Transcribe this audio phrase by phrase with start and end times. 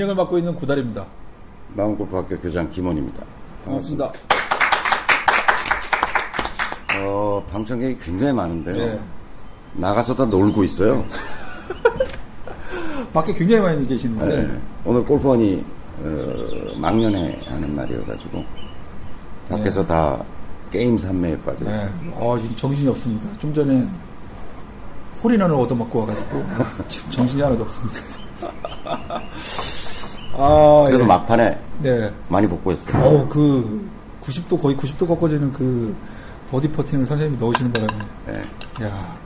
[0.00, 1.04] 진행을 맡고 있는 구달입니다.
[1.74, 3.22] 마음골프학교 교장 김원입니다.
[3.66, 4.12] 반갑습니다.
[6.98, 8.76] 어, 방청객이 굉장히 많은데요.
[8.76, 9.00] 네.
[9.74, 11.04] 나가서 다 놀고 있어요.
[13.12, 14.60] 밖에 굉장히 많이 계시는데 네.
[14.86, 15.64] 오늘 골프원이
[15.98, 18.42] 어, 망년회 하는 날이어가지고
[19.50, 20.24] 밖에서 다
[20.70, 21.90] 게임 산매에 빠져있어요.
[22.02, 22.14] 네.
[22.14, 23.28] 어, 지금 정신이 없습니다.
[23.38, 23.86] 좀 전에
[25.22, 26.44] 홀인원을 얻어먹고 와가지고
[26.88, 28.00] 지금 정신이 하나도 없습니다.
[30.40, 31.06] 아, 그래도 예.
[31.06, 32.12] 막판에 네.
[32.28, 33.02] 많이 복구했어요.
[33.02, 33.88] 어우, 그
[34.22, 35.94] 90도 거의 90도 꺾어지는 그
[36.50, 38.86] 버디 퍼팅을 선생님이 넣으시는 바람에 네.
[38.86, 39.16] 야,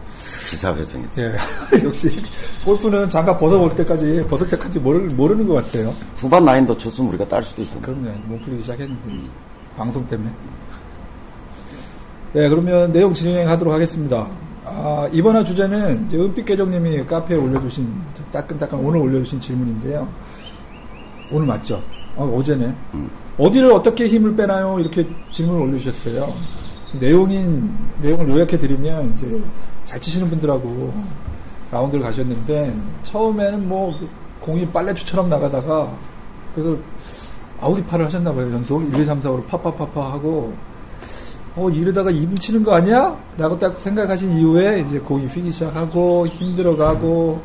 [0.50, 1.26] 기사회생했어요.
[1.26, 1.84] 예.
[1.84, 2.20] 역시
[2.64, 5.94] 골프는 장갑 벗어볼 때까지 벗을 때까지 모르, 모르는 것 같아요.
[6.16, 7.86] 후반 라인 더 쳤으면 우리가 딸 수도 있었는데.
[7.86, 8.18] 그럼요.
[8.26, 9.30] 몸 풀리기 시작했는데 이제
[9.76, 10.30] 방송 때문에.
[12.32, 14.28] 네, 그러면 내용 진행하도록 하겠습니다.
[14.64, 17.88] 아, 이번 화 주제는 이제 은빛 계정님이 카페에 올려주신
[18.32, 20.08] 따끈따끈 오늘 올려주신 질문인데요.
[21.34, 21.82] 오늘 맞죠?
[22.14, 22.72] 어, 어제네.
[22.94, 23.10] 음.
[23.38, 24.78] 어디를 어떻게 힘을 빼나요?
[24.78, 26.32] 이렇게 질문을 올려주셨어요.
[27.00, 29.42] 내용인 내용을 요약해 드리면 이제
[29.84, 30.94] 잘 치시는 분들하고
[31.72, 33.92] 라운드를 가셨는데 처음에는 뭐
[34.40, 35.92] 공이 빨래추처럼 나가다가
[36.54, 36.76] 그래서
[37.60, 38.52] 아우디파를 하셨나 봐요.
[38.52, 40.54] 연속 1, 2, 3, 4, 5로 파파파파 하고
[41.56, 43.18] 어 이러다가 입을 치는 거 아니야?
[43.36, 47.42] 라고 딱 생각하신 이후에 이제 공이 휘기 시작하고 힘들어가고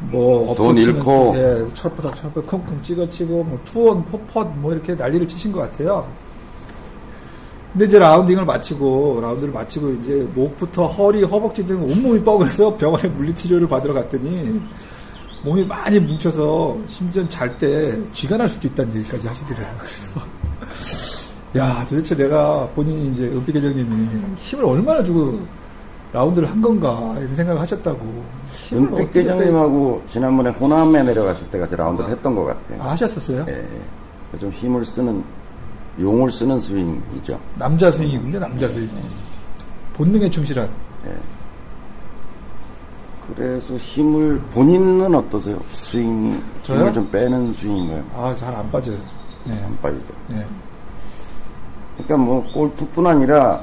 [0.00, 1.32] 뭐 돈 잃고.
[1.34, 6.06] 또, 예, 철퍼덕 철퍼 쿵쿵 찍어치고 뭐 투원 포펫 뭐 이렇게 난리를 치신 것 같아요.
[7.72, 13.68] 근데 이제 라운딩을 마치고 라운드를 마치고 이제 목부터 허리, 허벅지 등 온몸이 뻐근해서 병원에 물리치료를
[13.68, 14.60] 받으러 갔더니
[15.44, 19.68] 몸이 많이 뭉쳐서 심지어 잘 때 쥐가 날 수도 있다는 얘기까지 하시더래요.
[19.78, 20.28] 그래서
[21.56, 24.08] 야 도대체 내가 본인이 이제 은빛 계정님이
[24.38, 25.40] 힘을 얼마나 주고
[26.12, 27.98] 라운드를 한 건가 이런 생각을 하셨다고
[28.72, 32.82] 은빛 어떻게 계장님하고 지난번에 호남에 내려갔을 때 같이 라운드를 했던 것 같아요.
[32.82, 33.44] 아, 하셨었어요?
[33.48, 33.52] 예,
[34.34, 34.38] 예.
[34.38, 35.22] 좀 힘을 쓰는,
[36.00, 37.38] 용을 쓰는 스윙이죠.
[37.56, 38.88] 남자 스윙이군요 남자 스윙
[39.94, 40.68] 본능에 충실한
[41.06, 41.12] 예.
[43.34, 45.60] 그래서 힘을, 본인은 어떠세요?
[45.70, 46.78] 스윙, 저요?
[46.80, 48.02] 힘을 좀 빼는 스윙인가요?
[48.16, 48.96] 아 잘 안 빠져요
[49.44, 49.62] 네.
[49.64, 50.12] 안 빠지죠.
[50.28, 50.46] 네.
[51.98, 53.60] 그러니까 뭐 골프뿐 아니라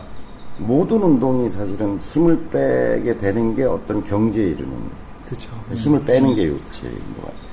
[0.57, 4.71] 모든 운동이 사실은 힘을 빼게 되는 게 어떤 경지에 이르는
[5.25, 7.45] 그렇죠 힘을 빼는 게 요체인 것 같아요.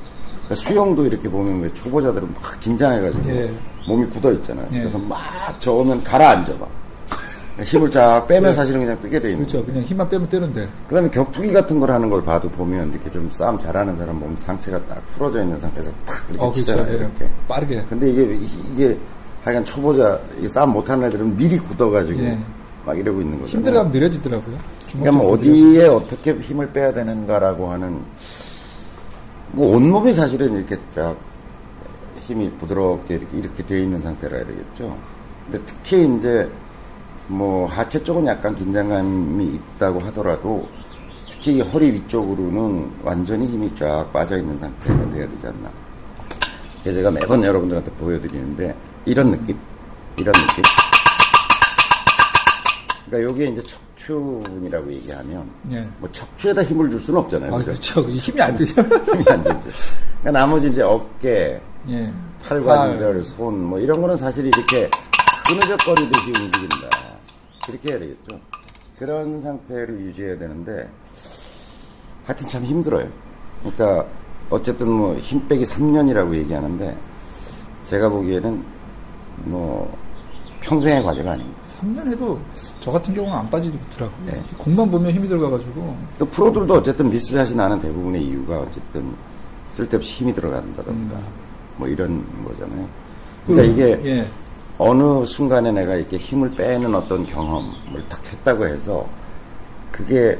[0.45, 3.53] 그러니까 수영도 이렇게 보면 왜 초보자들은 막 긴장해가지고 예.
[3.89, 4.67] 몸이 굳어 있잖아요.
[4.73, 4.79] 예.
[4.81, 5.19] 그래서 막
[5.59, 6.67] 저으면 가라앉아봐.
[7.65, 8.55] 힘을 쫙 빼면 예.
[8.55, 9.73] 사실은 그냥 뜨게 돼 있는 그렇죠 거예요.
[9.73, 13.29] 그냥 힘만 빼면 뜨는데 그 다음에 격투기 같은 걸 하는 걸 봐도 보면 이렇게 좀
[13.31, 16.93] 싸움 잘하는 사람 보면 상체가 딱 풀어져 있는 상태에서 탁 이렇게 어 그렇죠 치잖아요.
[16.93, 16.97] 예.
[16.97, 17.33] 이렇게.
[17.49, 18.39] 빠르게 근데 이게,
[18.73, 18.99] 이게
[19.45, 22.39] 하여간 초보자, 이 싸움 못하는 애들은 미리 굳어가지고 예.
[22.84, 23.56] 막 이러고 있는 거죠.
[23.56, 28.00] 힘들어가면 느려지더라고요 그러니까 뭐 어디에 어떻게 힘을 빼야 되는가라고 하는
[29.53, 31.16] 뭐 온몸이 사실은 이렇게 쫙
[32.21, 34.97] 힘이 부드럽게 이렇게, 이렇게 되어 있는 상태라 해야 되겠죠.
[35.44, 36.48] 근데 특히 이제
[37.26, 39.44] 뭐 하체 쪽은 약간 긴장감이
[39.76, 40.69] 있다고 하더라도
[41.28, 45.71] 특히 이 허리 위쪽으로는 완전히 힘이 쫙 빠져 있는 상태가 돼야 되지 않나.
[46.84, 49.56] 제가 매번 여러분들한테 보여드리는데 이런 느낌,
[50.16, 50.65] 이런 느낌.
[53.12, 55.87] 그러니까 여기에 이제 척추근이라고 얘기하면 예.
[55.99, 57.55] 뭐 척추에다 힘을 줄 수는 없잖아요.
[57.55, 59.61] 아 그렇죠 이 힘이 안 돼요 힘이 안 되죠.
[60.21, 62.12] 그러니까 나머지 이제 어깨, 예.
[62.43, 64.89] 팔관절, 손, 뭐 이런 거는 사실 이렇게
[65.47, 66.89] 흐느적거리듯이 움직인다.
[67.67, 68.41] 그렇게 해야 되겠죠.
[68.99, 70.89] 그런 상태를 유지해야 되는데,
[72.25, 73.09] 하여튼 참 힘들어요.
[73.61, 74.06] 그러니까,
[74.49, 76.97] 어쨌든 뭐, 힘 빼기 3년이라고 얘기하는데,
[77.84, 78.65] 제가 보기에는
[79.45, 79.97] 뭐,
[80.61, 81.62] 평생의 과제가 아닙니다.
[81.82, 82.38] 3년 해도
[82.81, 84.43] 저 같은 경우는 안 빠지더라고요 네.
[84.56, 89.15] 공만 보면 힘이 들어가가지고 또 프로들도 어쨌든 미스샷이 나는 대부분의 이유가 어쨌든
[89.72, 91.16] 쓸데없이 힘이 들어간다던가,
[91.77, 92.86] 뭐 이런 거잖아요.
[93.47, 94.27] 그러니까 이게, 예.
[94.78, 99.07] 어느 순간에 내가 이렇게 힘을 빼는 어떤 경험을 딱 했다고 해서
[99.91, 100.39] 그게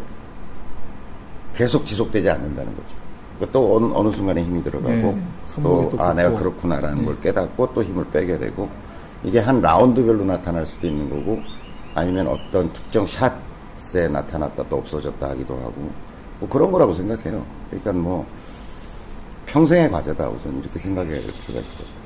[1.57, 2.89] 계속 지속되지 않는다는 거죠.
[3.37, 6.35] 그러니까 또 어느, 어느 순간에 힘이 들어가고 네, 손목이 또, 또 아, 내가.
[6.35, 7.05] 그렇구나라는 네.
[7.05, 8.69] 걸 깨닫고 또 힘을 빼게 되고
[9.25, 11.41] 이게 한 라운드별로 나타날 수도 있는 거고
[11.95, 15.91] 아니면 어떤 특정 샷에 나타났다 또 없어졌다 하기도 하고
[16.41, 17.45] 뭐 그런 거라고 생각해요.
[17.71, 18.27] 그러니까 뭐
[19.47, 22.03] 평생의 과제다 우선 이렇게 생각해야 될 필요가 있을 것 같아요.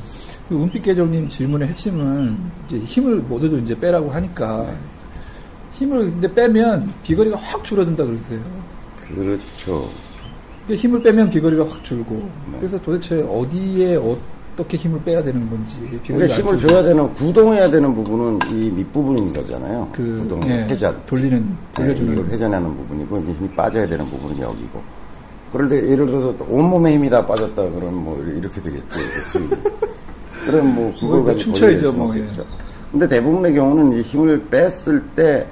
[0.49, 4.67] 그 은빛 계정님 질문의 핵심은 이제 힘을 모두들 이제 빼라고 하니까
[5.73, 8.41] 힘을 근데 빼면 비거리가 확 줄어든다 그러세요.
[9.09, 9.91] 그렇죠.
[10.65, 12.59] 그러니까 힘을 빼면 비거리가 확 줄고 네.
[12.59, 14.17] 그래서 도대체 어디에 어
[14.57, 16.59] 떻게 힘을 빼야 되는 건지 그러니까 안 힘을.
[16.59, 19.89] 줘야 되는 구동해야 되는 부분은 이 밑부분인 거잖아요.
[19.93, 20.99] 그 구동 예, 회전.
[21.07, 24.83] 돌리는 네, 돌려주는 이걸 회전하는 부분이고 이제 힘이 빠져야 되는 부분은 여기고.
[25.53, 28.99] 그런데 예를 들어서 온몸에 힘이 다 빠졌다 그러면 뭐 이렇게 되겠지.
[30.47, 32.17] 그럼 뭐 그걸 가지고 춤춰야죠, 뭐.
[32.17, 32.25] 예.
[32.91, 35.47] 근데 대부분의 경우는 이 힘을 뺐을 때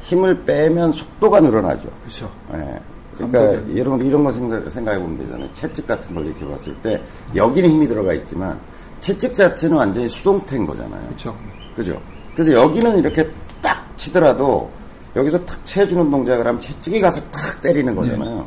[0.00, 1.88] 힘을 빼면 속도가 늘어나죠.
[2.02, 2.30] 그렇죠.
[2.54, 2.78] 예.
[3.16, 5.48] 그러니까 이런 이런 거 생각, 생각해 보면 되잖아요.
[5.52, 7.02] 채찍 같은 걸 이렇게 봤을 때
[7.34, 8.58] 여기는 힘이 들어가 있지만
[9.00, 11.00] 채찍 자체는 완전히 수동태인 거잖아요.
[11.06, 11.36] 그렇죠.
[11.74, 12.00] 그죠?
[12.34, 13.28] 그래서 여기는 이렇게
[13.62, 14.70] 딱 치더라도
[15.14, 18.46] 여기서 탁 채주는 동작을 하면 채찍이 가서 탁 때리는 거잖아요.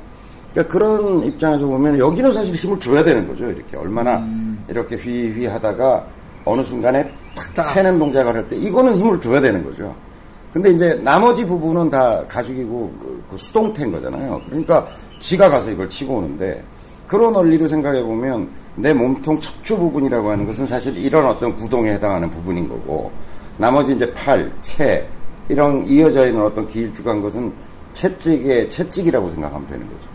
[0.53, 3.45] 그러니까 그런 입장에서 보면 여기는 사실 힘을 줘야 되는 거죠.
[3.49, 4.63] 이렇게 얼마나 음.
[4.67, 6.05] 이렇게 휘휘 하다가
[6.45, 7.03] 어느 순간에
[7.35, 7.63] 탁 딱.
[7.63, 9.95] 채는 동작을 할 때 이거는 힘을 줘야 되는 거죠.
[10.53, 14.41] 근데 이제 나머지 부분은 다 가죽이고 그- 그 수동태인 거잖아요.
[14.49, 14.87] 그러니까
[15.19, 16.63] 지가 가서 이걸 치고 오는데
[17.07, 22.29] 그런 원리로 생각해 보면 내 몸통 척추 부분이라고 하는 것은 사실 이런 어떤 구동에 해당하는
[22.29, 23.11] 부분인 거고
[23.57, 25.07] 나머지 이제 팔, 채
[25.49, 27.51] 이런 이어져 있는 어떤 길쭉한 것은
[27.93, 30.09] 채찍의 채찍이라고 생각하면 되는 거죠.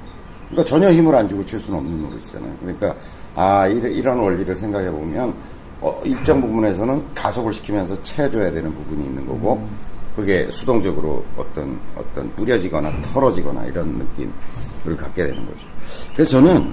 [0.51, 2.53] 그러니까 전혀 힘을 안 주고 칠 수는 없는 노릇이잖아요.
[2.61, 2.95] 그러니까
[3.35, 5.35] 아 이런, 이런 원리를 생각해 보면
[5.81, 9.67] 어, 일정 부분에서는 가속을 시키면서 채줘야 되는 부분이 있는 거고
[10.15, 15.67] 그게 수동적으로 어떤 어떤 뿌려지거나 털어지거나 이런 느낌을 갖게 되는 거죠.
[16.15, 16.73] 그래서 저는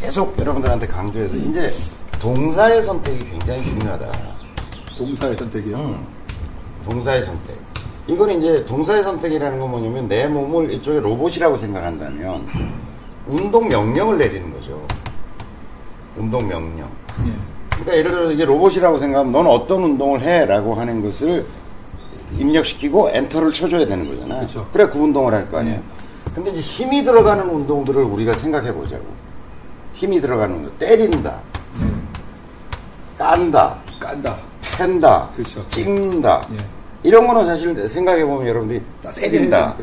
[0.00, 1.72] 계속 여러분들한테 강조해서 이제
[2.20, 4.12] 동사의 선택이 굉장히 중요하다.
[4.96, 5.76] 동사의 선택이요.
[5.76, 6.06] 음,
[6.84, 7.56] 동사의 선택.
[8.06, 12.46] 이건 이제 동사의 선택이라는 건 뭐냐면 내 몸을 이쪽에 로봇이라고 생각한다면
[13.26, 14.86] 운동 명령을 내리는 거죠.
[16.16, 16.88] 운동 명령.
[17.26, 17.32] 예.
[17.70, 21.44] 그러니까 예를 들어서 이제 로봇이라고 생각하면 넌 어떤 운동을 해라고 하는 것을
[22.38, 24.40] 입력시키고 엔터를 쳐줘야 되는 거잖아요.
[24.42, 24.66] 그쵸.
[24.72, 25.76] 그래 그 운동을 할 거 아니에요.
[25.76, 25.82] 네.
[26.34, 29.04] 근데 이제 힘이 들어가는 운동들을 우리가 생각해 보자고.
[29.94, 30.72] 힘이 들어가는 운동.
[30.78, 31.38] 때린다.
[33.16, 33.76] 깐다.
[34.00, 34.36] 깐다.
[34.76, 35.28] 팬다.
[35.36, 35.64] 그쵸.
[35.68, 36.42] 찍는다.
[36.52, 36.56] 예.
[37.04, 38.82] 이런 거는 사실 생각해 보면 여러분들이
[39.14, 39.76] 때린다.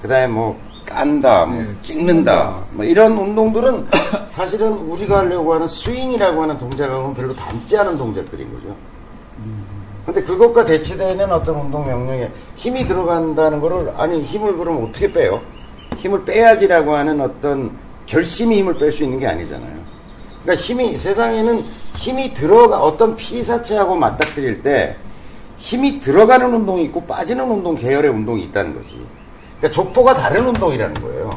[0.00, 1.82] 그 다음에 뭐 깐다, 뭐 네, 찍는다.
[1.82, 2.58] 찍는다.
[2.72, 3.86] 뭐 이런 운동들은
[4.26, 8.74] 사실은 우리가 하려고 하는 스윙이라고 하는 동작하고는 별로 닮지 않은 동작들인 거죠.
[10.04, 15.40] 근데 그것과 대치되는 어떤 운동 명령에 힘이 들어간다는 거를 아니 힘을 그럼 어떻게 빼요?
[15.96, 17.70] 힘을 빼야지라고 하는 어떤
[18.06, 19.82] 결심이 힘을 뺄 수 있는 게 아니잖아요.
[20.42, 21.64] 그러니까 힘이 세상에는
[21.96, 24.96] 힘이 들어가 어떤 피사체하고 맞닥뜨릴 때
[25.58, 29.00] 힘이 들어가는 운동이 있고 빠지는 운동 계열의 운동이 있다는 거지.
[29.58, 31.30] 그러니까 족보가 다른 운동이라는 거예요.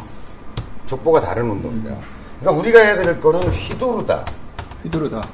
[0.87, 1.95] 족보가 다른 운동이다.
[2.39, 4.25] 그러니까 우리가 해야 될 거는 휘두르다.
[4.83, 5.27] 휘두르다.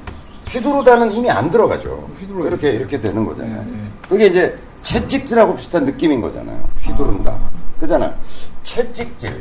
[0.52, 2.08] 휘두르다는 힘이 안 들어가죠.
[2.20, 3.64] 휘두르- 이렇게 이렇게 되는 거잖아요.
[3.68, 3.78] 예, 예.
[4.08, 6.62] 그게 이제 채찍질하고 비슷한 느낌인 거잖아요.
[6.82, 7.38] 휘두른다.
[7.80, 8.12] 그잖아요.
[8.62, 9.38] 채찍질.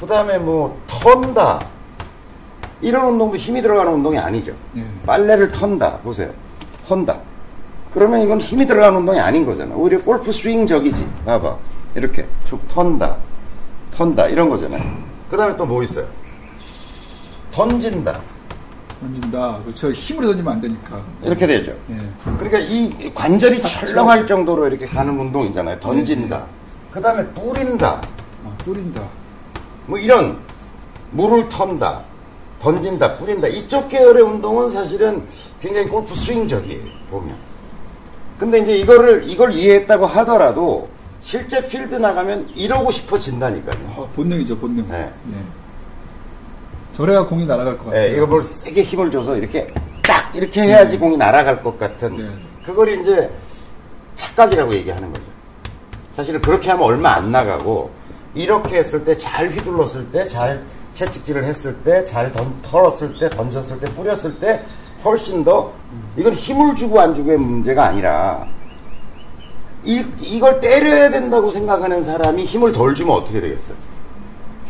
[0.00, 1.60] 그 다음에 뭐 턴다.
[2.80, 4.52] 이런 운동도 힘이 들어가는 운동이 아니죠.
[4.76, 4.84] 예.
[5.06, 5.98] 빨래를 턴다.
[5.98, 6.30] 보세요.
[6.86, 7.18] 턴다.
[7.92, 9.74] 그러면 이건 힘이 들어가는 운동이 아닌 거잖아.
[9.74, 11.06] 오히려 골프 스윙적이지.
[11.24, 11.56] 봐봐.
[11.94, 13.16] 이렇게 쭉 턴다.
[13.94, 14.26] 턴다.
[14.28, 14.82] 이런 거잖아요.
[15.30, 16.06] 그 다음에 또 뭐 있어요?
[17.52, 18.18] 던진다.
[19.02, 19.58] 던진다.
[19.64, 19.90] 그렇죠.
[19.90, 21.02] 힘으로 던지면 안 되니까.
[21.22, 21.72] 이렇게 되죠.
[21.90, 21.96] 예.
[22.38, 25.80] 그러니까 이 관절이 철렁할 정도로 이렇게 가는 운동이잖아요.
[25.80, 26.46] 던진다.
[26.90, 28.00] 그 다음에 뿌린다.
[28.44, 29.02] 아, 뿌린다.
[29.86, 30.38] 뭐 이런
[31.10, 32.02] 물을 턴다.
[32.60, 33.48] 던진다, 뿌린다.
[33.48, 35.26] 이쪽 계열의 운동은 사실은
[35.60, 36.84] 굉장히 골프 스윙적이에요.
[37.10, 37.34] 보면.
[38.38, 40.88] 근데 이제 이거를, 이걸 이해했다고 하더라도
[41.22, 43.94] 실제 필드 나가면 이러고 싶어진다니까요.
[43.96, 44.88] 아, 본능이죠, 본능.
[44.88, 45.10] 네.
[45.32, 45.61] 예.
[46.92, 48.02] 저래야 공이 날아갈 것 같아요.
[48.02, 49.72] 예, 이거 뭘 세게 힘을 줘서 이렇게
[50.02, 52.28] 딱 이렇게 해야지 공이 날아갈 것 같은 네.
[52.64, 53.30] 그걸 이제
[54.16, 55.24] 착각이라고 얘기하는 거죠.
[56.14, 57.90] 사실은 그렇게 하면 얼마 안 나가고
[58.34, 62.30] 이렇게 했을 때 잘 휘둘렀을 때 잘 채찍질을 했을 때 잘
[62.62, 64.60] 털었을 때 던졌을 때 뿌렸을 때
[65.04, 65.72] 훨씬 더
[66.16, 68.46] 이건 힘을 주고 안 주고의 문제가 아니라
[69.84, 73.74] 이, 이걸 때려야 된다고 생각하는 사람이 힘을 덜 주면 어떻게 되겠어요?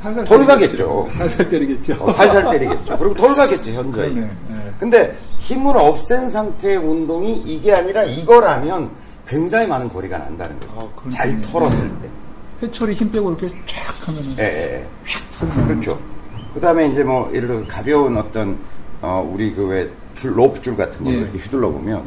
[0.02, 1.04] 살살 돌 때리겠죠.
[1.04, 1.18] 가겠죠.
[1.18, 1.96] 살살 때리겠죠.
[2.04, 2.98] 어, 살살 때리겠죠.
[2.98, 4.16] 그리고 돌 가겠죠, 현저히.
[4.16, 4.30] 예.
[4.80, 8.90] 근데 힘을 없앤 상태의 운동이 이게 아니라 이거라면
[9.26, 10.90] 굉장히 많은 거리가 난다는 거죠.
[10.96, 11.08] 아.
[11.08, 12.08] 잘 털었을 때.
[12.62, 15.66] 회초리 힘 빼고 이렇게 쫙 하면은 예, 예, 예.
[15.66, 15.98] 그렇죠.
[16.54, 18.58] 그 다음에 이제 뭐, 예를 들어 가벼운 어떤,
[19.00, 21.16] 어, 우리 그 왜, 줄, 로프줄 같은 거 예.
[21.16, 22.04] 이렇게 휘둘러 보면,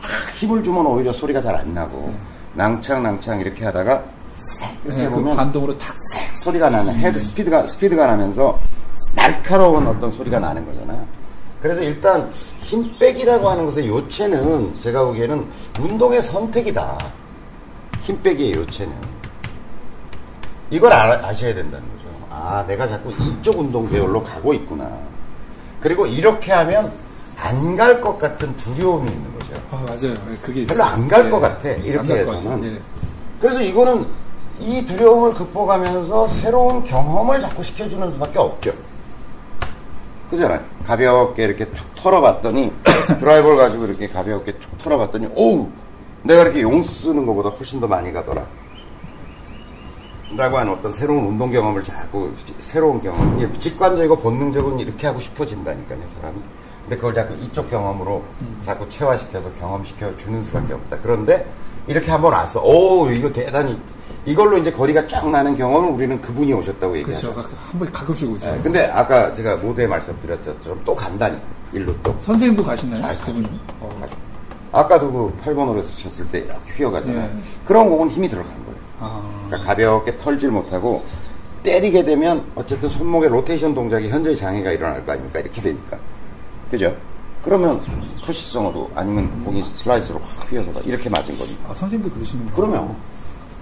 [0.00, 2.12] 확 힘을 주면 오히려 소리가 잘 안 나고,
[2.54, 5.96] 낭창낭창 이렇게 하다가, 싹 이렇게 예, 그 보면, 반동으로 탁싹
[6.44, 8.58] 소리가 나는 헤드 스피드가 스피드가 나면서
[9.16, 11.04] 날카로운 어떤 소리가 나는 거잖아요.
[11.60, 15.44] 그래서 일단 힘 빼기라고 하는 것의 요체는 제가 보기에는
[15.80, 16.98] 운동의 선택이다.
[18.02, 18.92] 힘 빼기의 요체는
[20.70, 22.08] 이걸 아셔야 된다는 거죠.
[22.30, 24.90] 아, 내가 자꾸 이쪽 운동 계열로 가고 있구나.
[25.80, 26.92] 그리고 이렇게 하면
[27.36, 29.52] 안 갈 것 같은 두려움이 있는 거죠.
[29.70, 30.14] 아, 맞아요.
[30.30, 31.30] 예, 그게 별로 안갈 예.
[31.30, 31.68] 것 같아.
[31.70, 32.64] 안 이렇게 갈것 해서는.
[32.64, 32.80] 예.
[33.40, 34.06] 그래서 이거는
[34.60, 38.72] 이 두려움을 극복하면서 새로운 경험을 자꾸 시켜주는 수밖에 없죠.
[40.30, 40.60] 그잖아요.
[40.86, 42.72] 가볍게 이렇게 툭 털어봤더니
[43.20, 45.68] 드라이버를 가지고 이렇게 가볍게 툭 털어봤더니 오우
[46.22, 48.44] 내가 이렇게 용 쓰는 것보다 훨씬 더 많이 가더라.
[50.36, 56.00] 라고 하는 어떤 새로운 운동 경험을 자꾸 새로운 경험 이게 직관적이고 본능적으로 이렇게 하고 싶어진다니까요
[56.16, 56.36] 사람이
[56.82, 58.22] 근데 그걸 자꾸 이쪽 경험으로
[58.62, 61.46] 자꾸 체화시켜서 경험시켜 주는 수밖에 없다 그런데
[61.86, 63.78] 이렇게 한번 왔어 오 이거 대단히
[64.26, 67.50] 이걸로 이제 거리가 쫙 나는 경험을 우리는 그분이 오셨다고 얘기하죠 그렇죠.
[67.70, 68.50] 한번 가끔씩 오죠.
[68.50, 73.04] 네, 근데 아까 제가 모두에 말씀드렸던 또 간다니까 일로 또 선생님도 가시나요?
[73.04, 73.60] 아, 그분이.
[73.80, 74.06] 어.
[74.72, 77.30] 아까도 그 8번으로 쳤을 때 이렇게 휘어가잖아요 네.
[77.64, 81.04] 그런 공은 힘이 들어간 거예요 아, 그러니까 가볍게 털질 못하고
[81.62, 85.40] 때리게 되면 어쨌든 손목의 로테이션 동작이 현저히 장애가 일어날 거 아닙니까?
[85.40, 85.96] 이렇게 되니까.
[86.70, 86.94] 그죠?
[87.44, 87.80] 그러면
[88.24, 91.60] 터시성으로 아니면 공이 슬라이스로 확 휘어서 이렇게 맞은 겁니다.
[91.68, 92.56] 아, 선생님도 그러시는 거예요?
[92.56, 92.96] 그러면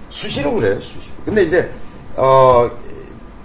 [0.09, 1.13] 수시로 그래요, 수시로.
[1.25, 1.69] 근데 이제
[2.15, 2.69] 어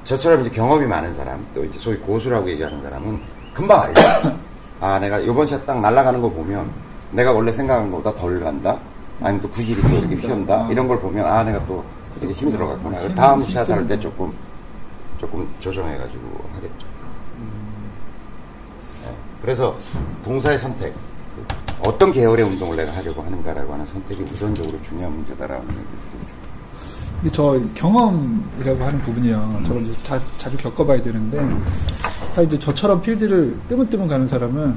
[0.05, 3.21] 저처럼 이제 경험이 많은 사람, 또 이제 소위 고수라고 얘기하는 사람은
[3.53, 4.01] 금방 알죠.
[4.81, 6.71] 아, 내가 요번 샷 딱 날아가는 거 보면
[7.11, 8.79] 내가 원래 생각한 것보다 덜 간다.
[9.21, 10.69] 아니면 또 구질이 또 이렇게 휘었다.
[10.71, 11.85] 이런 걸 보면 아, 내가 또
[12.21, 12.99] 되게 힘이 들어 갔구나.
[13.01, 14.33] 힘- 다음 힘샷할 때 조금
[15.19, 16.23] 조금 조정해가지고
[16.55, 16.87] 하겠죠.
[19.49, 19.55] 네.
[19.55, 19.75] 그래서
[20.25, 20.95] 동사의 선택.
[21.87, 25.87] 어떤 계열의 운동을 내가 하려고 하는가라고 하는 선택이 우선적으로 중요한 문제다라는 얘기를
[27.21, 29.63] 근데 저 경험이라고 하는 부분이요.
[29.65, 31.39] 저걸 이제 자, 자주 겪어봐야 되는데,
[32.35, 34.77] 다 이제 저처럼 필드를 뜨문뜨문 가는 사람은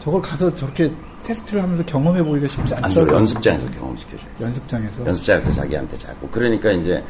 [0.00, 0.92] 저걸 가서 저렇게
[1.22, 3.16] 테스트를 하면서 경험해 보기가 쉽지 않더라고요.
[3.16, 4.30] 연습장에서 경험시켜줘요.
[4.40, 5.06] 연습장에서.
[5.06, 6.28] 연습장에서 자기한테 자꾸.
[6.28, 7.02] 그러니까 이제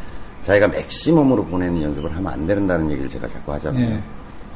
[0.43, 3.85] 자기가 맥시멈으로 보내는 연습을 하면 안 된다는 얘기를 제가 자꾸 하잖아요.
[3.85, 4.03] 예.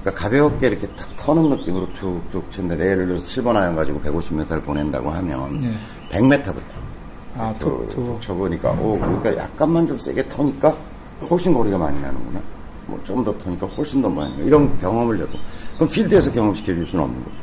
[0.01, 5.11] 그러니까 가볍게 이렇게 탁 터는 느낌으로 툭툭 치는데 예를 들어서 7번 아이언 가지고 150m를 보낸다고
[5.11, 5.73] 하면 예.
[6.17, 6.55] 100m부터
[7.37, 8.21] 아, 톡, 톡.
[8.21, 10.75] 쳐보니까 오 그러니까 약간만 좀 세게 터니까
[11.29, 12.41] 훨씬 거리가 많이 나는구나.
[12.87, 14.45] 뭐 좀 더 터니까 훨씬 더 많이 나.
[14.45, 15.29] 이런 경험을 해도
[15.77, 17.37] 그럼 필드에서 경험시켜 줄 수는 없는 거죠.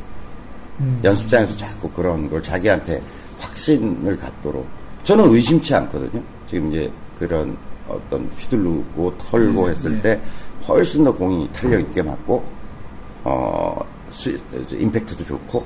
[0.82, 1.00] 음.
[1.04, 3.02] 연습장에서 자꾸 그런 걸 자기한테
[3.40, 4.66] 확신을 갖도록
[5.04, 6.22] 저는 의심치 않거든요.
[6.48, 7.56] 지금 이제 그런
[7.88, 10.02] 어떤 휘둘르고 털고 네, 했을 네.
[10.02, 10.22] 때
[10.68, 12.44] 훨씬 더 공이 탄력 있게 맞고
[13.24, 13.80] 어
[14.12, 14.38] 수,
[14.72, 15.66] 임팩트도 좋고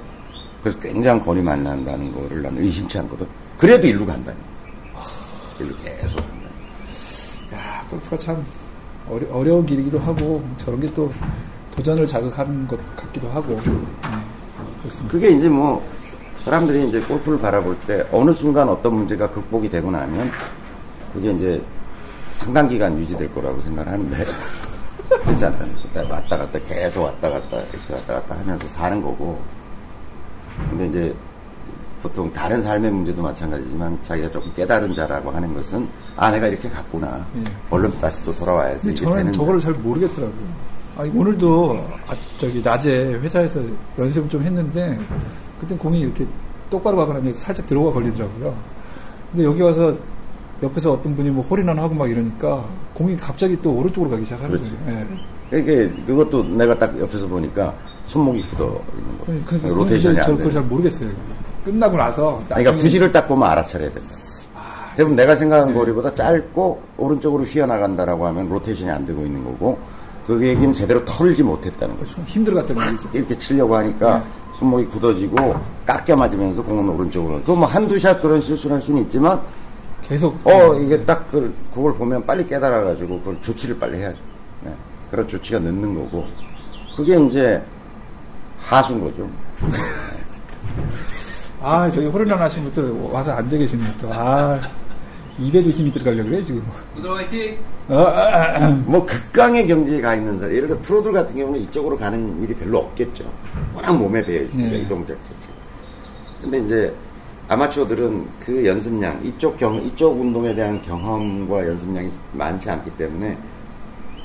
[0.61, 3.25] 그래서 굉장히 거리 많이 난다는 거를 나는 의심치 않거든.
[3.57, 4.37] 그래도 일로 간다니.
[5.59, 6.49] 일로 계속 간다니.
[7.53, 8.45] 야, 골프가 참
[9.09, 11.11] 어려, 어려운 길이기도 하고, 저런 게 또
[11.79, 13.59] 도전을 자극하는 것 같기도 하고.
[13.65, 15.07] 네.
[15.07, 15.85] 그게 이제 뭐
[16.43, 20.29] 사람들이 이제 골프를 바라볼 때 어느 순간 어떤 문제가 극복이 되고 나면
[21.13, 21.61] 그게 이제
[22.31, 24.25] 상당 기간 유지될 거라고 생각을 하는데
[25.23, 29.39] 그렇지 않다니까 왔다 갔다 계속 왔다 갔다 이렇게 왔다 갔다 하면서 사는 거고
[30.69, 31.15] 근데 이제
[32.01, 37.25] 보통 다른 삶의 문제도 마찬가지지만 자기가 조금 깨달은 자라고 하는 것은 아 내가 이렇게 갔구나
[37.35, 37.43] 예.
[37.69, 40.69] 얼른 다시 또 돌아와야지 이게 저는 저거를 잘 모르겠더라고요.
[40.97, 43.61] 아니, 오늘도 아, 저기 낮에 회사에서
[43.97, 44.97] 연습을 좀 했는데
[45.59, 46.25] 그때 공이 이렇게
[46.69, 48.55] 똑바로 가거나 살짝 들어가 걸리더라고요.
[49.31, 49.95] 근데 여기 와서
[50.61, 54.57] 옆에서 어떤 분이 뭐 홀인원 하고 막 이러니까 공이 갑자기 또 오른쪽으로 가기 시작하는.
[54.57, 55.05] 거예요.
[55.53, 55.59] 예.
[55.59, 57.73] 이게 그것도 내가 딱 옆에서 보니까
[58.05, 60.67] 손목이 굳어 있는 거 그, 그, 로테이션이 저안 그걸 잘 돼.
[60.67, 61.09] 모르겠어요.
[61.65, 64.09] 끝나고 나서 그러니까 부지를 딱 보면 알아차려야 된다.
[64.95, 69.77] 대부분 내가 생각한 거리보다 짧고 오른쪽으로 휘어나간다라고 하면 로테이션이 안 되고 있는 거고
[70.27, 72.15] 그 얘기는 제대로 털지 못했다는 거죠.
[72.15, 73.09] 좀 힘들어갔다는 얘기죠.
[73.13, 74.23] 이렇게 치려고 하니까
[74.53, 77.41] 손목이 굳어지고 깎여 맞으면서 공은 오른쪽으로.
[77.43, 79.39] 그 뭐 한두 샷 그런 실수를 할 수는 있지만
[80.07, 84.17] 계속 어 이게 딱 그걸, 그걸 보면 빨리 깨달아가지고 그걸 조치를 빨리 해야죠.
[84.63, 84.73] 네.
[85.11, 86.25] 그런 조치가 늦는 거고
[86.95, 87.61] 그게 이제
[88.59, 89.29] 하수인 거죠.
[91.61, 94.59] 아 저기 홀인원 하신 분도 와서 앉아 계신 분도 아
[95.37, 96.63] 입에도 힘이 들어가려 그래 지금.
[96.95, 97.57] 부드러 화이팅!
[97.87, 101.97] 어, 아, 아, 뭐 극강의 경지에 가 있는 사람, 예를 들어 프로들 같은 경우는 이쪽으로
[101.97, 103.23] 가는 일이 별로 없겠죠.
[103.73, 104.79] 워낙 몸에 배어 있으니까 네.
[104.79, 105.53] 이 동작 자체가.
[106.41, 106.93] 근데 이제
[107.49, 113.35] 아마추어들은 그 연습량, 이쪽 경, 이쪽 운동에 대한 경험과 연습량이 많지 않기 때문에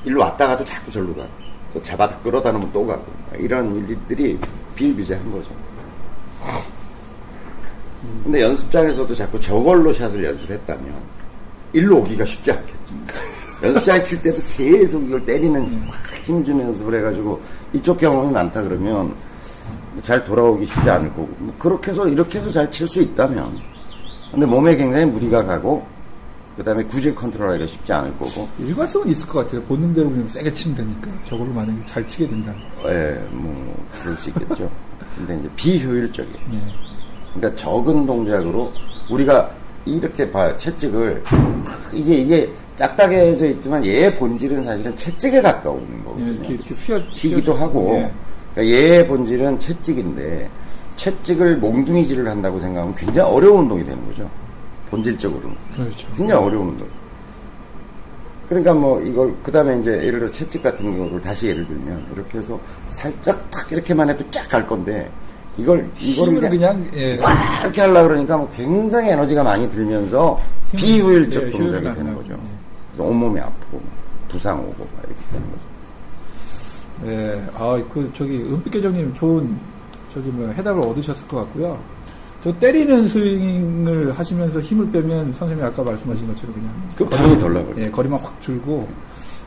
[0.04, 1.26] 일로 왔다 가도 자꾸 절로 가.
[1.73, 3.04] 또 잡아다 끌어다 놓으면 또 가고.
[3.38, 4.38] 이런 일들이
[4.76, 5.49] 비일비재한 거죠.
[8.23, 10.95] 근데 연습장에서도 자꾸 저걸로 샷을 연습했다면
[11.73, 12.76] 일로 오기가 쉽지 않겠죠.
[13.62, 15.83] 연습장에 칠 때도 계속 이걸 때리는
[16.26, 17.40] 힘주는 연습을 해가지고
[17.73, 19.14] 이쪽 경험이 많다 그러면
[20.03, 23.59] 잘 돌아오기 쉽지 않을 거고 뭐 그렇게 해서 이렇게 해서 잘 칠 수 있다면
[24.31, 25.87] 근데 몸에 굉장히 무리가 가고
[26.57, 29.63] 그 다음에 구질 컨트롤하기가 쉽지 않을 거고 일관성은 있을 것 같아요.
[29.63, 32.61] 본능대로 그냥 세게 치면 되니까 저걸로 만약에 잘 치게 된다면.
[32.87, 34.71] 예, 뭐 그럴 수 있겠죠.
[35.17, 36.37] 근데 이제 비효율적이에요.
[36.53, 36.59] 예.
[37.35, 38.73] 그러니까 적은 동작으로
[39.11, 39.51] 우리가
[39.85, 40.57] 이렇게 봐요.
[40.57, 41.23] 채찍을
[41.93, 46.33] 이게 이게 짝딱해져 있지만 얘의 본질은 사실은 채찍에 가까운 예, 거거든요.
[46.35, 48.13] 이렇게 이렇게 휘어 휘기도 하고 예.
[48.54, 50.49] 그러니까 얘의 본질은 채찍인데
[50.96, 54.30] 채찍을 몽둥이질을 한다고 생각하면 굉장히 어려운 운동이 되는 거죠.
[54.90, 56.06] 본질적으로는 그렇죠.
[56.16, 56.87] 굉장히 어려운 운동.
[58.49, 62.38] 그러니까 뭐 이걸 그 다음에 이제 예를 들어 채찍 같은 경우를 다시 예를 들면 이렇게
[62.38, 65.11] 해서 살짝 탁 이렇게만 해도 쫙 갈 건데
[65.56, 70.38] 이걸 이거를 힘을 그냥 그냥 예, 꽉 이렇게 하려고 그러니까 뭐 굉장히 에너지가 많이 들면서
[70.73, 72.32] 힘을- 비효율적 예, 동작이 되는 거죠.
[72.99, 73.02] 예.
[73.02, 73.80] 온몸이 아프고
[74.28, 75.64] 부상 오고 막 이렇게 되는 거죠.
[77.06, 79.56] 예, 아, 그, 저기, 은빛계정님 좋은,
[80.12, 81.78] 저기, 뭐, 해답을 얻으셨을 것 같고요.
[82.42, 86.70] 저 때리는 스윙을 하시면서 힘을 빼면 선생님이 아까 말씀하신 것처럼 그냥.
[86.96, 87.84] 그 부상이 덜 나거든요.
[87.84, 88.88] 예, 거리만 확 줄고,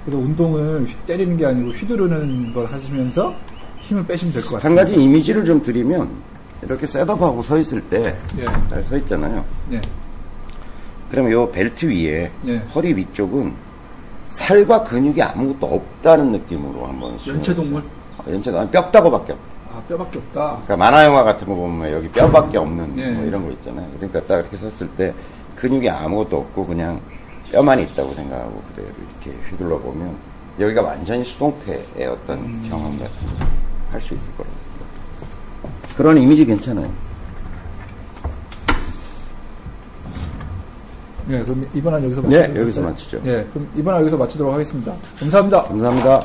[0.05, 3.35] 그래서 운동을 휘- 때리는 게 아니고 휘두르는 걸 하시면서
[3.81, 4.69] 힘을 빼시면 될 것 같아요.
[4.69, 6.09] 한 가지 이미지를 좀 드리면
[6.63, 9.43] 이렇게 setup하고 서 있을 때 예, 잘 서 있잖아요.
[9.73, 9.81] 예,
[11.11, 12.57] 그러면 요 벨트 위에 예.
[12.73, 13.53] 허리 위쪽은
[14.27, 17.81] 살과 근육이 아무것도 없다는 느낌으로 한번 스윙을 연체동물?
[17.81, 17.98] 해보세요.
[18.17, 19.46] 어, 연체동 뼈다구밖에 없다.
[19.74, 20.34] 아, 뼈밖에 없다.
[20.65, 23.12] 그러니까 만화 영화 같은 거 보면 여기 뼈밖에 없는 네.
[23.12, 23.88] 뭐 이런 거 있잖아요.
[23.96, 25.13] 그러니까 딱 이렇게 섰을 때
[25.55, 27.00] 근육이 아무것도 없고 그냥
[27.51, 28.88] 뼈만 있다고 생각하고 그대로
[29.24, 30.15] 이렇게 휘둘러 보면
[30.60, 32.67] 여기가 완전히 수동태의 어떤 음.
[32.69, 33.13] 경험 같은
[33.89, 34.55] 거할수 있을 거라고.
[35.96, 36.89] 그런 이미지 괜찮아요.
[41.29, 42.91] 예, 그럼 이번 화 여기서 네, 마치도록 여기서 할까요?
[42.91, 43.22] 마치죠.
[43.25, 44.93] 예, 그럼 이번 화 여기서 마치도록 하겠습니다.
[45.19, 45.62] 감사합니다.
[45.63, 46.19] 감사합니다.